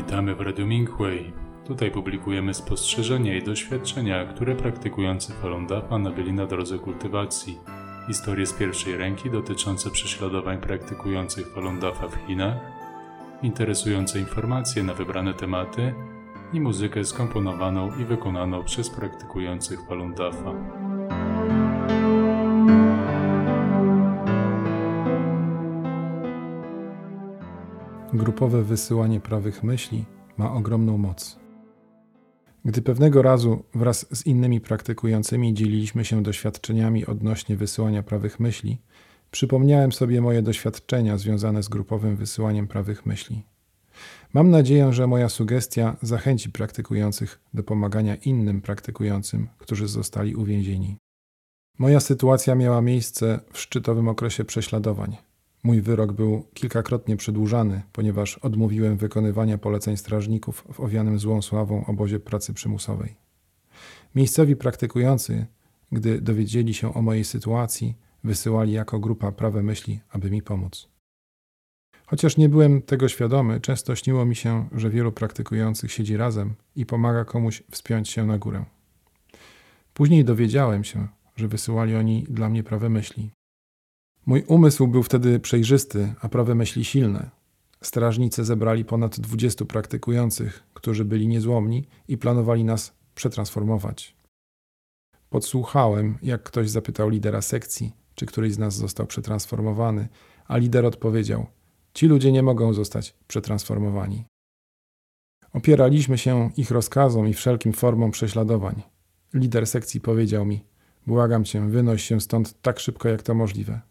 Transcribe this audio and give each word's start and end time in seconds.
Witamy 0.00 0.34
w 0.34 0.40
Radio 0.40 0.66
Minghui. 0.66 1.32
Tutaj 1.66 1.90
publikujemy 1.90 2.54
spostrzeżenia 2.54 3.36
i 3.36 3.42
doświadczenia, 3.42 4.24
które 4.24 4.54
praktykujący 4.54 5.32
Falun 5.32 5.66
Dafa 5.66 5.98
nabyli 5.98 6.32
na 6.32 6.46
drodze 6.46 6.78
kultywacji. 6.78 7.58
Historie 8.06 8.46
z 8.46 8.52
pierwszej 8.52 8.96
ręki 8.96 9.30
dotyczące 9.30 9.90
prześladowań 9.90 10.58
praktykujących 10.58 11.52
Falun 11.54 11.80
Dafa 11.80 12.08
w 12.08 12.14
Chinach, 12.26 12.56
interesujące 13.42 14.18
informacje 14.18 14.82
na 14.82 14.94
wybrane 14.94 15.34
tematy 15.34 15.94
i 16.52 16.60
muzykę 16.60 17.04
skomponowaną 17.04 17.96
i 17.98 18.04
wykonaną 18.04 18.64
przez 18.64 18.90
praktykujących 18.90 19.80
Falun 19.88 20.14
Dafa. 20.14 20.54
Grupowe 28.14 28.62
wysyłanie 28.62 29.20
prawych 29.20 29.62
myśli 29.62 30.04
ma 30.36 30.52
ogromną 30.52 30.98
moc. 30.98 31.38
Gdy 32.64 32.82
pewnego 32.82 33.22
razu 33.22 33.64
wraz 33.74 34.06
z 34.18 34.26
innymi 34.26 34.60
praktykującymi 34.60 35.54
dzieliliśmy 35.54 36.04
się 36.04 36.22
doświadczeniami 36.22 37.06
odnośnie 37.06 37.56
wysyłania 37.56 38.02
prawych 38.02 38.40
myśli, 38.40 38.78
przypomniałem 39.30 39.92
sobie 39.92 40.20
moje 40.20 40.42
doświadczenia 40.42 41.18
związane 41.18 41.62
z 41.62 41.68
grupowym 41.68 42.16
wysyłaniem 42.16 42.68
prawych 42.68 43.06
myśli. 43.06 43.42
Mam 44.34 44.50
nadzieję, 44.50 44.92
że 44.92 45.06
moja 45.06 45.28
sugestia 45.28 45.96
zachęci 46.02 46.50
praktykujących 46.50 47.40
do 47.54 47.62
pomagania 47.62 48.14
innym 48.14 48.60
praktykującym, 48.60 49.48
którzy 49.58 49.88
zostali 49.88 50.34
uwięzieni. 50.34 50.96
Moja 51.78 52.00
sytuacja 52.00 52.54
miała 52.54 52.82
miejsce 52.82 53.40
w 53.52 53.58
szczytowym 53.58 54.08
okresie 54.08 54.44
prześladowań. 54.44 55.29
Mój 55.62 55.80
wyrok 55.82 56.12
był 56.12 56.46
kilkakrotnie 56.54 57.16
przedłużany, 57.16 57.82
ponieważ 57.92 58.38
odmówiłem 58.38 58.96
wykonywania 58.96 59.58
poleceń 59.58 59.96
strażników 59.96 60.64
w 60.72 60.80
owianym 60.80 61.18
złą 61.18 61.42
sławą 61.42 61.86
obozie 61.86 62.20
pracy 62.20 62.54
przymusowej. 62.54 63.14
Miejscowi 64.14 64.56
praktykujący, 64.56 65.46
gdy 65.92 66.20
dowiedzieli 66.20 66.74
się 66.74 66.94
o 66.94 67.02
mojej 67.02 67.24
sytuacji, 67.24 67.96
wysyłali 68.24 68.72
jako 68.72 68.98
grupa 68.98 69.32
prawe 69.32 69.62
myśli, 69.62 70.00
aby 70.10 70.30
mi 70.30 70.42
pomóc. 70.42 70.88
Chociaż 72.06 72.36
nie 72.36 72.48
byłem 72.48 72.82
tego 72.82 73.08
świadomy, 73.08 73.60
często 73.60 73.96
śniło 73.96 74.24
mi 74.24 74.36
się, 74.36 74.68
że 74.72 74.90
wielu 74.90 75.12
praktykujących 75.12 75.92
siedzi 75.92 76.16
razem 76.16 76.54
i 76.76 76.86
pomaga 76.86 77.24
komuś 77.24 77.62
wspiąć 77.70 78.08
się 78.08 78.26
na 78.26 78.38
górę. 78.38 78.64
Później 79.94 80.24
dowiedziałem 80.24 80.84
się, 80.84 81.08
że 81.36 81.48
wysyłali 81.48 81.96
oni 81.96 82.26
dla 82.30 82.48
mnie 82.48 82.62
prawe 82.62 82.88
myśli. 82.88 83.30
Mój 84.30 84.44
umysł 84.46 84.86
był 84.86 85.02
wtedy 85.02 85.40
przejrzysty, 85.40 86.14
a 86.20 86.28
prawe 86.28 86.54
myśli 86.54 86.84
silne. 86.84 87.30
Strażnicy 87.82 88.44
zebrali 88.44 88.84
ponad 88.84 89.20
20 89.20 89.64
praktykujących, 89.64 90.62
którzy 90.74 91.04
byli 91.04 91.28
niezłomni 91.28 91.86
i 92.08 92.18
planowali 92.18 92.64
nas 92.64 92.92
przetransformować. 93.14 94.16
Podsłuchałem, 95.30 96.18
jak 96.22 96.42
ktoś 96.42 96.70
zapytał 96.70 97.08
lidera 97.08 97.42
sekcji, 97.42 97.92
czy 98.14 98.26
któryś 98.26 98.52
z 98.52 98.58
nas 98.58 98.74
został 98.74 99.06
przetransformowany, 99.06 100.08
a 100.46 100.56
lider 100.56 100.86
odpowiedział: 100.86 101.46
Ci 101.94 102.06
ludzie 102.06 102.32
nie 102.32 102.42
mogą 102.42 102.72
zostać 102.72 103.14
przetransformowani. 103.28 104.24
Opieraliśmy 105.52 106.18
się 106.18 106.50
ich 106.56 106.70
rozkazom 106.70 107.28
i 107.28 107.34
wszelkim 107.34 107.72
formom 107.72 108.10
prześladowań. 108.10 108.82
Lider 109.34 109.66
sekcji 109.66 110.00
powiedział 110.00 110.46
mi: 110.46 110.64
Błagam 111.06 111.44
cię, 111.44 111.68
wynoś 111.68 112.02
się 112.02 112.20
stąd 112.20 112.62
tak 112.62 112.80
szybko, 112.80 113.08
jak 113.08 113.22
to 113.22 113.34
możliwe. 113.34 113.89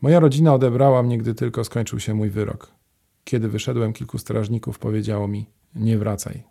Moja 0.00 0.20
rodzina 0.20 0.54
odebrała 0.54 1.02
mnie, 1.02 1.18
gdy 1.18 1.34
tylko 1.34 1.64
skończył 1.64 2.00
się 2.00 2.14
mój 2.14 2.30
wyrok. 2.30 2.72
Kiedy 3.24 3.48
wyszedłem, 3.48 3.92
kilku 3.92 4.18
strażników 4.18 4.78
powiedziało 4.78 5.28
mi: 5.28 5.46
Nie 5.74 5.98
wracaj. 5.98 6.44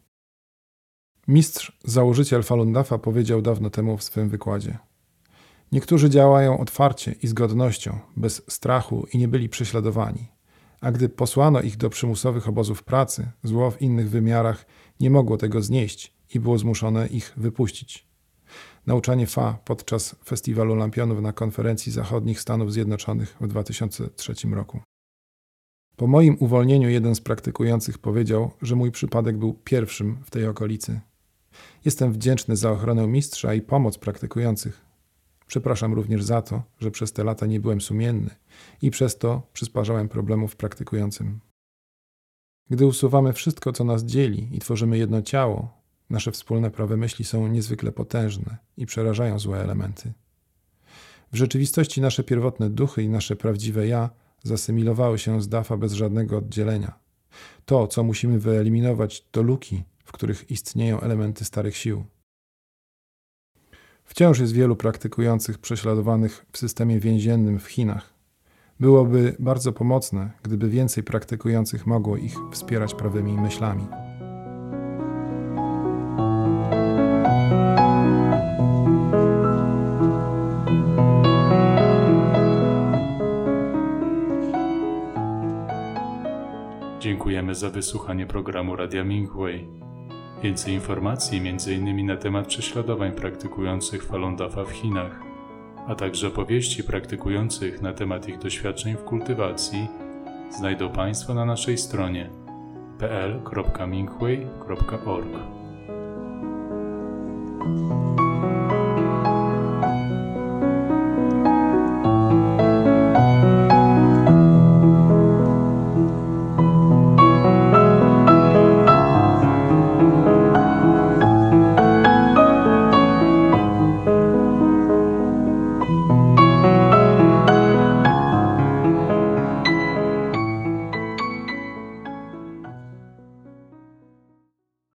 Mistrz, 1.27 1.77
założyciel 1.83 2.43
Falun 2.43 2.73
Dafa 2.73 2.97
powiedział 2.97 3.41
dawno 3.41 3.69
temu 3.69 3.97
w 3.97 4.03
swym 4.03 4.29
wykładzie: 4.29 4.77
Niektórzy 5.71 6.09
działają 6.09 6.59
otwarcie 6.59 7.15
i 7.23 7.27
z 7.27 7.33
godnością, 7.33 7.99
bez 8.17 8.41
strachu 8.47 9.07
i 9.13 9.17
nie 9.17 9.27
byli 9.27 9.49
prześladowani. 9.49 10.27
A 10.81 10.91
gdy 10.91 11.09
posłano 11.09 11.61
ich 11.61 11.77
do 11.77 11.89
przymusowych 11.89 12.47
obozów 12.47 12.83
pracy, 12.83 13.31
zło 13.43 13.71
w 13.71 13.81
innych 13.81 14.09
wymiarach 14.09 14.65
nie 14.99 15.09
mogło 15.09 15.37
tego 15.37 15.61
znieść 15.61 16.13
i 16.33 16.39
było 16.39 16.57
zmuszone 16.57 17.07
ich 17.07 17.33
wypuścić. 17.37 18.06
Nauczanie 18.87 19.27
FA 19.27 19.57
podczas 19.65 20.15
Festiwalu 20.25 20.75
Lampionów 20.75 21.21
na 21.21 21.33
konferencji 21.33 21.91
zachodnich 21.91 22.41
Stanów 22.41 22.73
Zjednoczonych 22.73 23.37
w 23.41 23.47
2003 23.47 24.33
roku. 24.51 24.79
Po 25.95 26.07
moim 26.07 26.37
uwolnieniu 26.39 26.89
jeden 26.89 27.15
z 27.15 27.21
praktykujących 27.21 27.97
powiedział, 27.97 28.51
że 28.61 28.75
mój 28.75 28.91
przypadek 28.91 29.37
był 29.37 29.53
pierwszym 29.53 30.17
w 30.23 30.31
tej 30.31 30.47
okolicy. 30.47 30.99
Jestem 31.85 32.13
wdzięczny 32.13 32.55
za 32.55 32.71
ochronę 32.71 33.07
mistrza 33.07 33.53
i 33.53 33.61
pomoc 33.61 33.97
praktykujących. 33.97 34.85
Przepraszam 35.47 35.93
również 35.93 36.23
za 36.23 36.41
to, 36.41 36.63
że 36.79 36.91
przez 36.91 37.13
te 37.13 37.23
lata 37.23 37.45
nie 37.45 37.59
byłem 37.59 37.81
sumienny 37.81 38.29
i 38.81 38.91
przez 38.91 39.17
to 39.17 39.41
przysparzałem 39.53 40.09
problemów 40.09 40.55
praktykującym. 40.55 41.39
Gdy 42.69 42.85
usuwamy 42.85 43.33
wszystko, 43.33 43.73
co 43.73 43.83
nas 43.83 44.03
dzieli 44.03 44.49
i 44.51 44.59
tworzymy 44.59 44.97
jedno 44.97 45.21
ciało, 45.21 45.76
nasze 46.09 46.31
wspólne 46.31 46.71
prawe 46.71 46.97
myśli 46.97 47.25
są 47.25 47.47
niezwykle 47.47 47.91
potężne 47.91 48.57
i 48.77 48.85
przerażają 48.85 49.39
złe 49.39 49.63
elementy. 49.63 50.13
W 51.31 51.35
rzeczywistości 51.35 52.01
nasze 52.01 52.23
pierwotne 52.23 52.69
duchy 52.69 53.03
i 53.03 53.09
nasze 53.09 53.35
prawdziwe 53.35 53.87
ja 53.87 54.09
zasymilowały 54.43 55.19
się 55.19 55.41
z 55.41 55.49
Dafa 55.49 55.77
bez 55.77 55.93
żadnego 55.93 56.37
oddzielenia. 56.37 56.99
To, 57.65 57.87
co 57.87 58.03
musimy 58.03 58.39
wyeliminować, 58.39 59.25
to 59.31 59.41
luki, 59.41 59.83
w 60.03 60.11
których 60.11 60.51
istnieją 60.51 60.99
elementy 60.99 61.45
starych 61.45 61.77
sił. 61.77 62.05
Wciąż 64.03 64.39
jest 64.39 64.53
wielu 64.53 64.75
praktykujących 64.75 65.57
prześladowanych 65.57 66.45
w 66.51 66.57
systemie 66.57 66.99
więziennym 66.99 67.59
w 67.59 67.67
Chinach. 67.67 68.13
Byłoby 68.79 69.35
bardzo 69.39 69.73
pomocne, 69.73 70.31
gdyby 70.43 70.69
więcej 70.69 71.03
praktykujących 71.03 71.87
mogło 71.87 72.17
ich 72.17 72.35
wspierać 72.51 72.93
prawymi 72.93 73.33
myślami. 73.33 73.87
Dziękujemy 86.99 87.55
za 87.55 87.69
wysłuchanie 87.69 88.25
programu 88.25 88.75
Radia 88.75 89.03
Minghui. 89.03 89.67
Więcej 90.43 90.73
informacji 90.73 91.37
m.in. 91.37 92.05
na 92.05 92.17
temat 92.17 92.47
prześladowań 92.47 93.11
praktykujących 93.11 94.03
Falun 94.03 94.35
Dafa 94.35 94.63
w 94.63 94.71
Chinach, 94.71 95.19
a 95.87 95.95
także 95.95 96.27
opowieści 96.27 96.83
praktykujących 96.83 97.81
na 97.81 97.93
temat 97.93 98.29
ich 98.29 98.39
doświadczeń 98.39 98.95
w 98.95 99.03
kultywacji 99.03 99.87
znajdą 100.49 100.89
Państwo 100.89 101.33
na 101.33 101.45
naszej 101.45 101.77
stronie 101.77 102.29
pl.minghui.org. 102.99 105.37